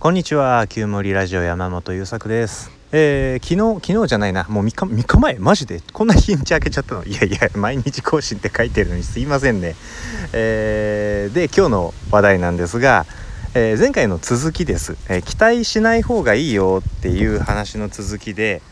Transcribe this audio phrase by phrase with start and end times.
[0.00, 2.70] こんにちは旧森ラジオ山本優作です。
[2.90, 4.46] えー、昨日昨日じゃないな。
[4.48, 5.38] もう3日 ,3 日前？
[5.38, 5.82] マジで？
[5.92, 7.04] こんな日にち開けちゃったの？
[7.04, 9.76] いやいや毎日更新って書いてるのにすいませんね。
[10.32, 13.04] えー、で今日の話題なんですが、
[13.52, 18.62] えー、前回の続きです、え、期待しない方がいいよっていう話の続きで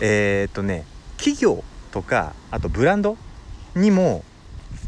[0.00, 0.84] え、っとね
[1.16, 3.16] 企業とかあとブランド
[3.74, 4.22] にも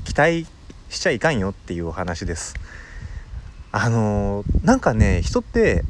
[0.04, 0.46] 期待
[0.90, 2.54] しちゃいかんよっていうお話です。
[3.76, 5.82] あのー、なんかね人って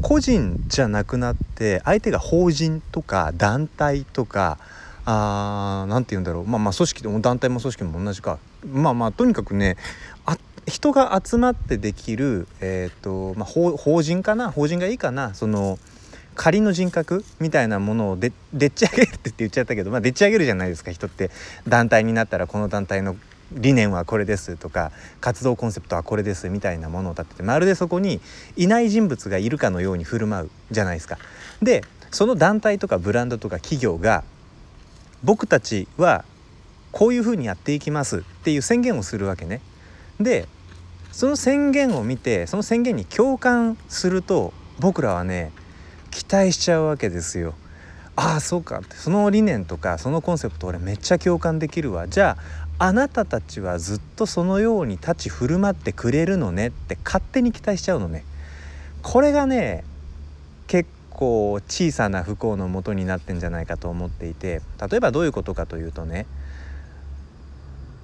[0.00, 4.56] 個人じゃなくなって相手が法人とか団体とか
[5.04, 6.46] 何て言うんだろう。
[6.46, 8.38] まあまあ組織でも団体も組織も同じか。
[8.72, 9.76] まあまあとにかくね
[10.24, 14.50] あ人が集まってできる、えーとまあ、法人かな？
[14.50, 15.34] 法人がいいかな？
[15.34, 15.78] その
[16.34, 21.30] 仮の人格みたいなものをででっち上げるって言っちゃったけど、まあ、でっち上げるじゃないですか人って。
[21.68, 23.16] 団体になったらこの団体の
[23.52, 28.20] 理念はこれですとか活動コンセプトはこれですみたいなものを立ててまるでそこに
[28.56, 31.18] いない人物がいるかのように振る舞うじゃないですか。
[31.62, 34.24] でその団体とかブランドとか企業が
[35.22, 36.24] 僕たちは
[36.92, 39.60] こういうふうにやっていきますっていう宣言をするわけね。
[40.20, 40.48] で
[41.12, 45.52] その宣言を見てその宣言に共感すると僕らはね
[46.10, 47.54] 期待しちゃうわけですよ。
[48.16, 52.38] ああそうかってその理念とかそのコンセプト俺めっちゃ共感できるわじゃ
[52.78, 58.24] あなたたちはずっとそのように立ち振る舞ってくれるのねって勝手に期待しちゃうのね
[59.02, 59.84] これがね
[60.66, 64.60] 結構小さな不幸のもとになってんじゃないかと思っていて
[64.90, 66.26] 例えばどういうことかというとね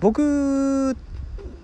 [0.00, 0.96] 僕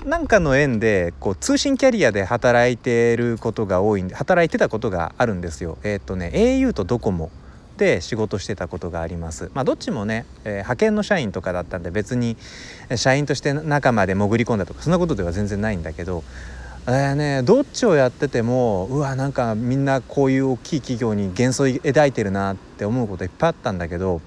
[0.04, 5.76] なんかの縁でこう通信キャリアで働いてることが多いんで働いてたことがあるんですよ。
[5.82, 7.30] えっ、ー、とね au とドコモ
[7.78, 9.50] で仕事してたことがあります。
[9.54, 12.36] まあ、どっちもね、えー、派遣の社員とかだったんで別に
[12.94, 16.22] 社員として中まで潜り込んだとかそんなことでは全然ないんだけど、
[16.86, 24.20] えーね、どっちをやっててもうわなんかみんなこういう大きい企業に幻想抱いてるなって思うこといっぱいあったんだけど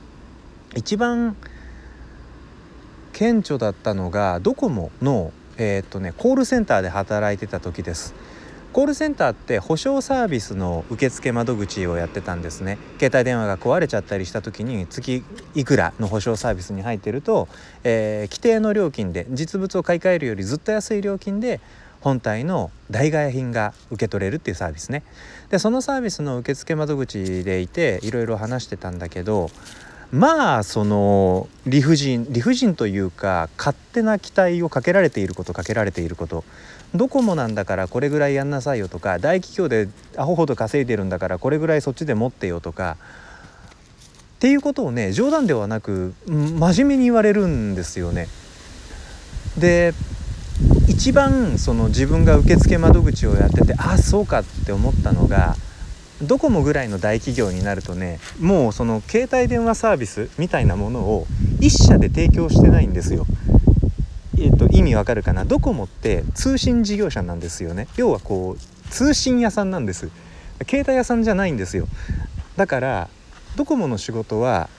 [0.75, 1.35] 一番
[3.11, 8.15] 顕著だったのがドコモの、えー、っとね、コールセンターで働いてた時です。
[8.73, 12.77] コールセンターって保証サービスの受付窓口をやってたんですね。
[12.99, 17.49] 携帯電話が壊れちゃったりした時に月いくらの保証サービスに入ってると、
[17.83, 21.59] えー、規定の料金で実物を買い替えるよりずっと安い料金で
[21.99, 25.03] 本体の代替品が受け取れるっていうサービスね。
[25.49, 29.49] でそのサービスの受付窓口でいていろいろ話してたんだけど
[30.11, 36.43] まあその理不尽理不尽というか勝手な期待をかけられていることかけられていること
[36.93, 42.97] ドコモなんだからこれぐらいやんなさいよとか大企業でアホほど稼いでるんだからこれぐらいそっちで持ってよとか
[44.35, 48.27] っていうことをね冗談ではなく真面目に言われるんですよね。
[49.57, 49.93] で
[50.87, 55.55] 一番その自分が受付窓口をやっててああそうかって思ったのが
[56.23, 61.25] ドコモぐらいの大企業になるとねもうその携帯電話サービスみたいなものを
[61.59, 63.25] 1社で提供してないんですよ。
[64.37, 65.45] えーと、意味わかるかな？
[65.45, 67.87] ドコモって通信事業者なんですよね。
[67.95, 70.09] 要はこう通信屋さんなんです。
[70.67, 71.87] 携帯屋さんじゃないんですよ。
[72.55, 73.09] だから
[73.55, 74.69] ドコモの仕事は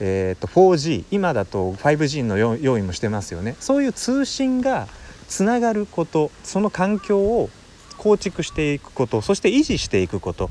[0.00, 3.56] えーと、4G 今だと 5G の用意もしてますよね。
[3.60, 4.86] そういう通信が
[5.28, 7.50] つながることその環境を
[7.96, 10.50] 構築していくことそして維持していくこと。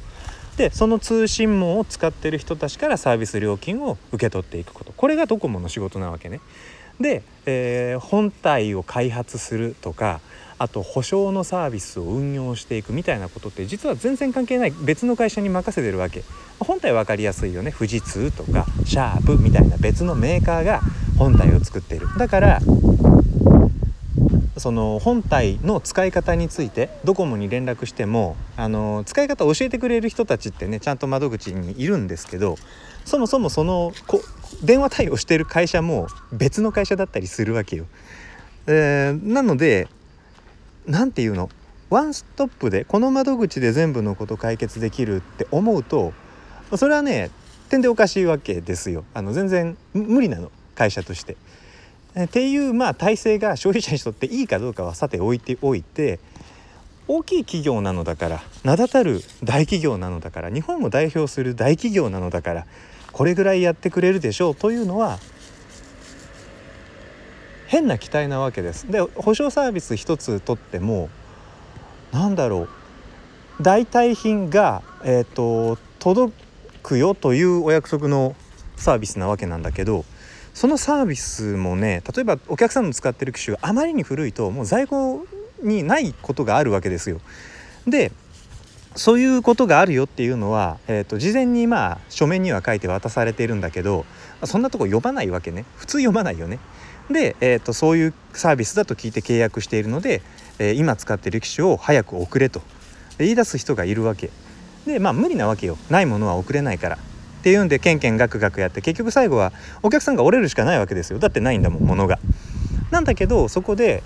[0.57, 4.91] でその通信網を使ってる人たちからサービス料金を受け取っていくこと。
[4.91, 6.41] これがドコモの仕事なわけね。
[6.99, 10.19] で、えー、本体を開発するとか
[10.57, 16.23] あと保証のサービスを運用していくみたいなことって実は全然関係ない別の会社に任せてるわけ。
[16.59, 17.71] 本体分かりやすいよね。
[17.71, 20.81] 富士通とかシャープみたいな別のメーカーが
[21.19, 22.07] 本体を作っている。
[22.17, 22.59] だから
[24.59, 32.57] その本体の使い方についてドコモに連絡してもあの使い方を教えてくれる人たちってねちゃんと窓口にいるんですけど
[33.05, 34.21] そもそもそのこ
[34.63, 37.85] 電話対応してる会社も別の会社だったりするわけよ。
[38.67, 39.87] えー、なので
[40.85, 41.49] 何て言うの？
[41.89, 46.11] ワンストップでこの窓口で全部のこと解決できるって思うと
[46.75, 47.31] それはね
[47.69, 49.05] 点でおかしいわけですよ。
[49.13, 51.37] あの全然無理なの会社として。
[52.25, 56.19] っていうまあ体制が消費者にとっていいかどうかはさて置いておいて
[57.07, 62.65] 大きい企業なのだから名だたる大企業なのだから日本を代表する大企業なのだから
[63.11, 65.19] これぐらいやってくれるでしょうというのは
[67.67, 68.89] 変な期待なわけです。
[68.89, 71.09] で保証サービス一つとっても
[72.11, 72.69] 何だろう
[73.61, 76.33] 代替品が、えーと、届
[76.83, 78.35] くよというお約束の
[78.75, 80.05] サービスなわけなんだけど
[80.57, 85.23] そのサービスもね例えばお客さんの使ってる機種があまりに古いともう在庫
[85.61, 87.21] にないことがあるわけですよ。
[87.87, 88.11] で
[88.95, 94.07] そういうことがあるよっていうのは、えーと、事前にまあ書面には書いて渡されているんだけど
[94.45, 95.63] そんなとこ読まないわけね。
[95.75, 96.57] 普通読まないよね。
[97.11, 100.23] で、えーと、そういうサービスだと聞いて契約しているので、
[100.57, 102.63] えー、今使ってる機種を早く送れと。
[103.19, 104.31] 言い出す人がいるわけ。
[104.87, 105.77] でまあ無理なわけよ。
[105.91, 106.97] ないものは送れないから。
[107.47, 112.19] っていうんでケンケンガクガクやって結局最後はお客さんが折れるしかないわけですよだってないんだもん物が。
[112.91, 114.03] なんだけどそこで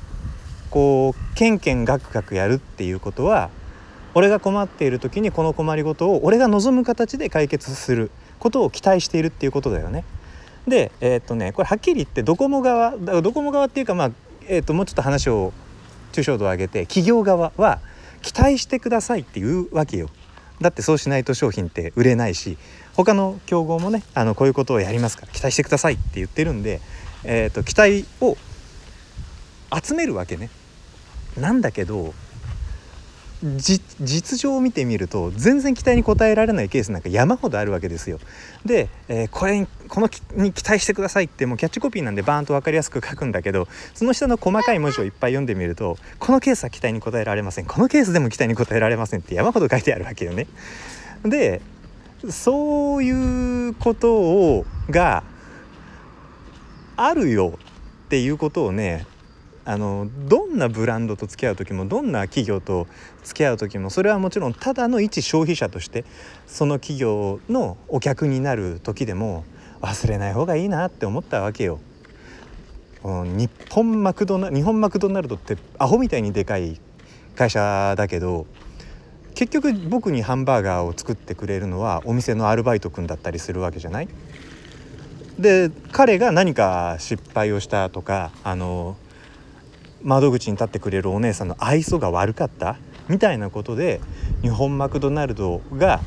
[0.69, 3.49] こうケンケンガクガクやるっていうことは
[4.13, 10.03] 俺が困っている時にこの困りごとを俺が望む形で解決することを期待しているっていうことだよね。
[10.67, 14.11] でえー、っとねこれはっきり言ってドコモ側ドコモ側っていうかまあ、
[14.45, 15.51] えー、っともうちょっと話を
[16.11, 17.79] 抽象度を上げて企業側は
[18.21, 20.11] 期待してくださいっていうわけよ。
[20.61, 22.57] だってそうしないと商品って売れないし
[22.95, 26.81] 他の競合もねあのこういうことをやりますから期待してくださいって言ってるんで、
[27.23, 28.37] えーと期待を
[29.83, 30.49] 集めるわけね。
[31.37, 32.13] なんだけど
[33.43, 38.19] 実情を見てみると全然期待に応えられないケースなんか山ほどあるわけですよ。
[38.65, 50.47] で、えー、これにこのに期待してくださいってもうキャッチコピーなんでバーンと分かりやすく書くんだけどその下の細かい文字をいっぱい読んでみるとこのケースは期待に応えられませんこのケースでも期待に応えられませんって山ほど書いてあるわけよね。
[51.23, 51.61] で
[52.29, 55.23] そういうことをが
[56.95, 57.53] あるよ
[58.05, 59.07] っていうことをね
[59.63, 62.87] あのどんなブランドと付き合う時もどんな企業と
[63.23, 66.03] 付き合う時もそれはもちろんただの一消費者として
[66.47, 69.43] その企業のお客になる時でも
[69.81, 71.79] 忘れない方がいいなって思ったわけよ。
[73.03, 76.79] 日本マクドナ日本マクドナルドってアホみたいにでかい
[77.35, 78.45] 会社だけど
[79.33, 84.07] 結局僕にハンバーガーを作ってくれるのはお店のアルバイト君だったりするわけじゃない？
[85.39, 88.97] で彼が何か失敗をしたとかあの
[90.03, 92.77] 窓口に立ってくれるお姉さんの愛想が悪かった？
[93.07, 93.99] みたいなことで
[94.41, 95.99] 日本マクドナルドが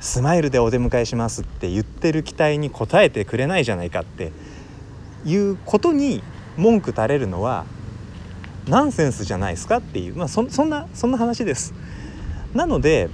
[0.00, 4.32] スマイルでお出迎えしますって言ってる期待に応えてくれないじゃないかって
[5.24, 6.22] いうことに
[6.56, 7.64] 文句垂れるのは
[8.68, 11.74] ナンセンスじゃないですかっていう、まあ、そそんなそんな話です。
[12.54, 13.08] なので、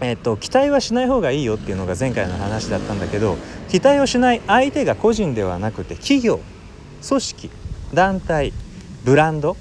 [0.00, 3.36] えーと、期待はしない方がいいよっていうのが前回の話だったんだけど
[3.68, 6.40] 期待をしない相手が個人ではなくて企業
[7.06, 7.50] 組織
[7.92, 8.52] 団体
[9.08, 9.56] ブランド？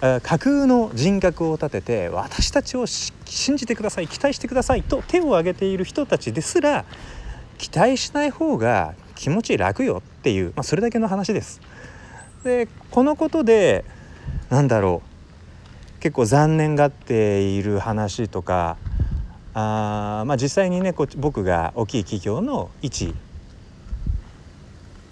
[0.00, 6.84] 架空の人格を立てて私たちを信じてください期待してくださいと手を挙げている人たちですら
[7.58, 11.60] 期待しない方が気持ち楽よっていう、まあ、それだけの話です。
[12.44, 13.84] でこのことで
[14.50, 15.02] なんだろ
[15.98, 18.76] う結構残念がっている話とか
[19.52, 23.12] あ、まあ、実際にねこ僕が大きい企業の一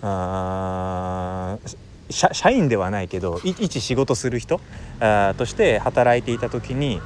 [0.00, 1.58] あ
[2.10, 4.60] 社員ではないけど一仕事する人
[5.36, 7.00] として働いていた時に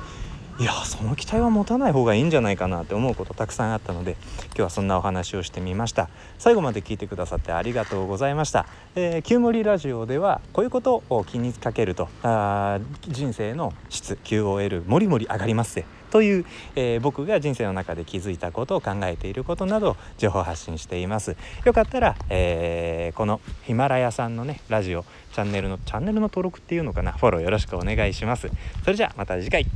[0.61, 4.17] いやその期待は持たない方がいいんじゃないかなって思うことたくさんあったので
[4.47, 6.09] 今日はそんなお話をしてみました。
[6.41, 8.67] 最後まで聞いてくださってありがとうございました、
[8.97, 15.85] えー、旧森ラジオではこういうことを気にかけるとあ人生の質 QOL もりもり上がりますぜ。
[16.11, 21.37] という、えー、僕が人生の中で気づいたことを考えていることなど情報発信しています。
[21.67, 25.05] よかったら、えー、このヒマラヤさんのねラジオ
[25.35, 27.13] チャンネルのチャンネルの登録っていうのかな？
[27.13, 28.51] フォローよろしくお願いします。
[28.83, 29.67] それじゃあまた次回。